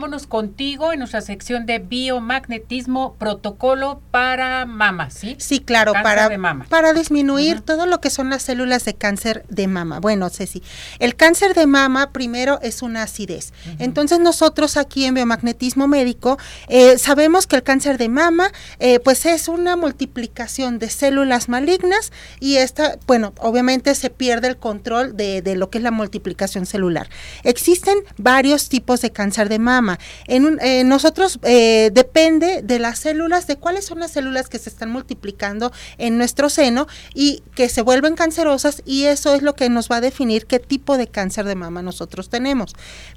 Vámonos 0.00 0.28
contigo 0.28 0.92
en 0.92 1.00
nuestra 1.00 1.20
sección 1.22 1.66
de 1.66 1.80
biomagnetismo 1.80 3.16
protocolo 3.18 4.00
para 4.12 4.64
mama, 4.64 5.10
¿sí? 5.10 5.34
Sí, 5.40 5.58
claro, 5.58 5.92
para, 5.92 6.30
para 6.68 6.92
disminuir 6.92 7.62
todo 7.62 7.84
lo 7.84 8.00
que 8.00 8.08
son 8.08 8.30
las 8.30 8.42
células 8.42 8.84
de 8.84 8.94
cáncer 8.94 9.44
de 9.48 9.66
mama. 9.66 9.98
Bueno, 9.98 10.30
Ceci, 10.30 10.62
el 11.00 11.16
cáncer 11.16 11.52
de 11.52 11.66
mama 11.66 12.12
primero 12.12 12.60
es 12.62 12.82
una 12.82 13.02
acidez. 13.02 13.52
Entonces 13.80 14.20
nosotros 14.20 14.76
aquí 14.76 15.04
en 15.04 15.14
biomagnetismo 15.14 15.88
médico 15.88 16.38
eh, 16.68 16.96
sabemos 16.96 17.48
que 17.48 17.56
el 17.56 17.64
cáncer 17.64 17.98
de 17.98 18.08
mama 18.08 18.52
eh, 18.78 19.00
pues 19.00 19.26
es 19.26 19.48
una 19.48 19.74
multiplicación 19.74 20.78
de 20.78 20.90
células 20.90 21.48
malignas 21.48 22.12
y 22.38 22.58
esta, 22.58 22.98
bueno, 23.08 23.32
obviamente 23.38 23.96
se 23.96 24.10
pierde 24.10 24.46
el 24.46 24.58
control 24.58 25.16
de, 25.16 25.42
de 25.42 25.56
lo 25.56 25.70
que 25.70 25.78
es 25.78 25.82
la 25.82 25.90
multiplicación 25.90 26.66
celular. 26.66 27.08
Existen 27.42 27.98
varios 28.16 28.68
tipos 28.68 29.00
de 29.00 29.10
cáncer 29.10 29.48
de 29.48 29.58
mama 29.58 29.87
en 30.26 30.58
eh, 30.60 30.84
nosotros 30.84 31.38
eh, 31.42 31.90
depende 31.92 32.62
de 32.62 32.78
las 32.78 32.98
células, 32.98 33.46
de 33.46 33.56
cuáles 33.56 33.86
son 33.86 34.00
las 34.00 34.10
células 34.10 34.48
que 34.48 34.58
se 34.58 34.68
están 34.68 34.90
multiplicando 34.90 35.72
en 35.96 36.18
nuestro 36.18 36.50
seno 36.50 36.86
y 37.14 37.42
que 37.54 37.68
se 37.68 37.82
vuelven 37.82 38.16
cancerosas 38.16 38.82
y 38.84 39.04
eso 39.04 39.34
es 39.34 39.42
lo 39.42 39.54
que 39.54 39.68
nos 39.68 39.88
va 39.90 39.96
a 39.96 40.00
definir 40.00 40.46
qué 40.46 40.58
tipo 40.58 40.96
de 40.96 41.06
cáncer 41.06 41.46
de 41.46 41.54
mama 41.54 41.82
nosotros 41.82 42.28
tenemos. 42.28 42.74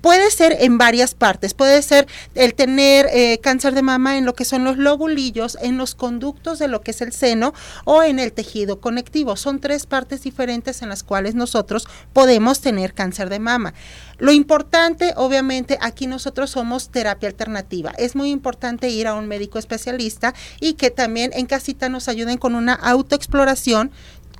Puede 0.00 0.30
ser 0.30 0.56
en 0.60 0.76
varias 0.76 1.14
partes, 1.14 1.54
puede 1.54 1.80
ser 1.80 2.06
el 2.34 2.54
tener 2.54 3.06
eh, 3.10 3.38
cáncer 3.42 3.74
de 3.74 3.82
mama 3.82 4.18
en 4.18 4.26
lo 4.26 4.34
que 4.34 4.44
son 4.44 4.62
los 4.62 4.76
lobulillos, 4.76 5.56
en 5.62 5.78
los 5.78 5.94
conductos 5.94 6.58
de 6.58 6.68
lo 6.68 6.82
que 6.82 6.90
es 6.90 7.00
el 7.00 7.12
seno 7.12 7.54
o 7.84 8.02
en 8.02 8.18
el 8.18 8.32
tejido 8.32 8.80
conectivo. 8.80 9.36
Son 9.36 9.60
tres 9.60 9.86
partes 9.86 10.22
diferentes 10.22 10.82
en 10.82 10.90
las 10.90 11.02
cuales 11.02 11.34
nosotros 11.34 11.86
podemos 12.12 12.60
tener 12.60 12.92
cáncer 12.92 13.30
de 13.30 13.38
mama. 13.38 13.72
Lo 14.18 14.32
importante, 14.32 15.12
obviamente, 15.16 15.78
aquí 15.80 16.06
nosotros 16.06 16.50
somos 16.50 16.88
terapia 16.90 17.28
alternativa. 17.28 17.92
Es 17.98 18.14
muy 18.14 18.30
importante 18.30 18.88
ir 18.88 19.06
a 19.06 19.14
un 19.14 19.26
médico 19.26 19.58
especialista 19.58 20.34
y 20.60 20.74
que 20.74 20.90
también 20.90 21.32
en 21.34 21.46
casita 21.46 21.88
nos 21.88 22.08
ayuden 22.08 22.38
con 22.38 22.54
una 22.54 22.74
autoexploración 22.74 23.90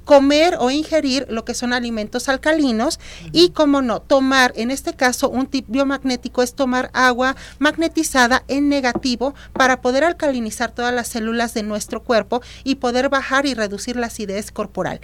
comer 0.04 0.56
o 0.58 0.70
ingerir 0.70 1.26
lo 1.28 1.44
que 1.44 1.54
son 1.54 1.72
alimentos 1.72 2.28
alcalinos 2.28 3.00
y, 3.32 3.50
como 3.50 3.82
no, 3.82 4.00
tomar, 4.00 4.52
en 4.56 4.70
este 4.70 4.94
caso, 4.94 5.28
un 5.28 5.46
tip 5.46 5.66
biomagnético 5.68 6.42
es 6.42 6.54
tomar 6.54 6.90
agua 6.92 7.36
magnetizada 7.58 8.44
en 8.48 8.68
negativo 8.68 9.34
para 9.52 9.80
poder 9.80 10.04
alcalinizar 10.04 10.72
todas 10.72 10.94
las 10.94 11.08
células 11.08 11.54
de 11.54 11.62
nuestro 11.62 12.02
cuerpo 12.02 12.42
y 12.62 12.76
poder 12.76 13.08
bajar 13.08 13.46
y 13.46 13.54
reducir 13.54 13.96
la 13.96 14.06
acidez 14.06 14.50
corporal. 14.50 15.00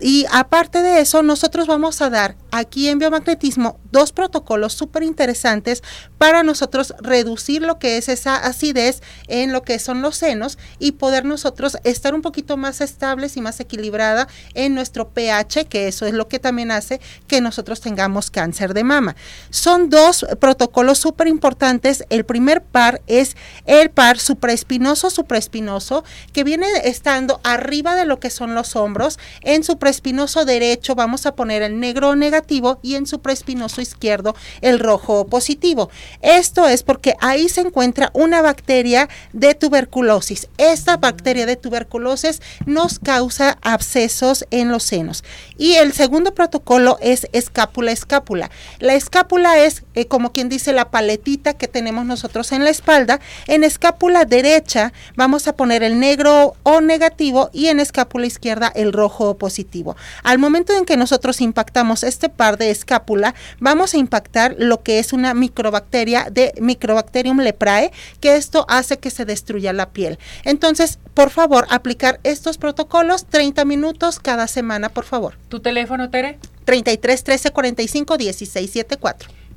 Y 0.00 0.26
aparte 0.30 0.80
de 0.80 1.00
eso, 1.00 1.22
nosotros 1.24 1.66
vamos 1.66 2.00
a 2.00 2.08
dar 2.08 2.36
aquí 2.52 2.88
en 2.88 3.00
biomagnetismo 3.00 3.80
dos 3.96 4.12
protocolos 4.12 4.74
súper 4.74 5.02
interesantes 5.02 5.82
para 6.18 6.42
nosotros 6.42 6.94
reducir 7.00 7.62
lo 7.62 7.78
que 7.78 7.96
es 7.96 8.10
esa 8.10 8.36
acidez 8.36 9.00
en 9.26 9.54
lo 9.54 9.62
que 9.62 9.78
son 9.78 10.02
los 10.02 10.16
senos 10.16 10.58
y 10.78 10.92
poder 10.92 11.24
nosotros 11.24 11.78
estar 11.82 12.14
un 12.14 12.20
poquito 12.20 12.58
más 12.58 12.82
estables 12.82 13.38
y 13.38 13.40
más 13.40 13.58
equilibrada 13.58 14.28
en 14.52 14.74
nuestro 14.74 15.08
pH, 15.08 15.64
que 15.64 15.88
eso 15.88 16.04
es 16.04 16.12
lo 16.12 16.28
que 16.28 16.38
también 16.38 16.70
hace 16.70 17.00
que 17.26 17.40
nosotros 17.40 17.80
tengamos 17.80 18.30
cáncer 18.30 18.74
de 18.74 18.84
mama. 18.84 19.16
Son 19.48 19.88
dos 19.88 20.26
protocolos 20.40 20.98
súper 20.98 21.26
importantes. 21.26 22.04
El 22.10 22.26
primer 22.26 22.62
par 22.62 23.00
es 23.06 23.34
el 23.64 23.88
par 23.88 24.18
supraespinoso, 24.18 25.08
supraespinoso, 25.08 26.04
que 26.34 26.44
viene 26.44 26.66
estando 26.84 27.40
arriba 27.44 27.96
de 27.96 28.04
lo 28.04 28.20
que 28.20 28.28
son 28.28 28.54
los 28.54 28.76
hombros 28.76 29.18
en 29.40 29.64
su 29.64 29.78
prespinoso 29.78 30.44
derecho 30.44 30.94
vamos 30.94 31.24
a 31.24 31.34
poner 31.34 31.62
el 31.62 31.80
negro 31.80 32.14
negativo 32.14 32.78
y 32.82 32.96
en 32.96 33.06
su 33.06 33.20
prespinoso 33.20 33.80
izquierdo 33.86 34.34
el 34.60 34.78
rojo 34.78 35.26
positivo. 35.26 35.90
Esto 36.20 36.68
es 36.68 36.82
porque 36.82 37.14
ahí 37.20 37.48
se 37.48 37.62
encuentra 37.62 38.10
una 38.12 38.42
bacteria 38.42 39.08
de 39.32 39.54
tuberculosis. 39.54 40.48
Esta 40.58 40.98
bacteria 40.98 41.46
de 41.46 41.56
tuberculosis 41.56 42.42
nos 42.66 42.98
causa 42.98 43.58
abscesos 43.62 44.44
en 44.50 44.70
los 44.70 44.82
senos. 44.82 45.24
Y 45.56 45.74
el 45.74 45.92
segundo 45.92 46.34
protocolo 46.34 46.98
es 47.00 47.26
escápula-escápula. 47.32 48.50
La 48.78 48.94
escápula 48.94 49.58
es 49.58 49.84
eh, 49.94 50.06
como 50.06 50.32
quien 50.32 50.50
dice 50.50 50.72
la 50.74 50.90
paletita 50.90 51.54
que 51.54 51.66
tenemos 51.66 52.04
nosotros 52.04 52.52
en 52.52 52.64
la 52.64 52.70
espalda. 52.70 53.20
En 53.46 53.64
escápula 53.64 54.26
derecha 54.26 54.92
vamos 55.16 55.48
a 55.48 55.56
poner 55.56 55.82
el 55.82 55.98
negro 55.98 56.54
O 56.62 56.80
negativo 56.80 57.48
y 57.52 57.68
en 57.68 57.80
escápula 57.80 58.26
izquierda 58.26 58.70
el 58.74 58.92
rojo 58.92 59.38
positivo 59.38 59.46
positivo. 59.46 59.96
Al 60.24 60.38
momento 60.40 60.76
en 60.76 60.84
que 60.84 60.96
nosotros 60.96 61.40
impactamos 61.40 62.02
este 62.02 62.28
par 62.28 62.58
de 62.58 62.72
escápula, 62.72 63.36
vamos 63.66 63.94
a 63.94 63.98
impactar 63.98 64.54
lo 64.60 64.84
que 64.84 65.00
es 65.00 65.12
una 65.12 65.34
microbacteria 65.34 66.28
de 66.30 66.54
Microbacterium 66.60 67.40
leprae, 67.40 67.90
que 68.20 68.36
esto 68.36 68.64
hace 68.68 68.98
que 69.00 69.10
se 69.10 69.24
destruya 69.24 69.72
la 69.72 69.90
piel. 69.90 70.20
Entonces, 70.44 71.00
por 71.14 71.30
favor, 71.30 71.66
aplicar 71.68 72.20
estos 72.22 72.58
protocolos 72.58 73.26
30 73.26 73.64
minutos 73.64 74.20
cada 74.20 74.46
semana, 74.46 74.88
por 74.88 75.04
favor. 75.04 75.36
¿Tu 75.48 75.58
teléfono, 75.58 76.10
Tere? 76.10 76.38
33 76.64 77.24
13 77.24 77.50
45 77.50 78.16
16 78.16 78.70
74. 78.70 79.30